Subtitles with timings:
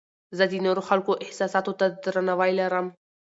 [0.37, 2.85] زه د نورو خلکو احساساتو ته درناوی لرم.